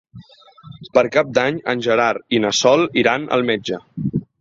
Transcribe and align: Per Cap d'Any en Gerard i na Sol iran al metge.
Per 0.99 1.03
Cap 1.17 1.29
d'Any 1.39 1.61
en 1.75 1.85
Gerard 1.89 2.35
i 2.39 2.43
na 2.47 2.55
Sol 2.65 2.89
iran 3.05 3.33
al 3.39 3.51
metge. 3.53 3.83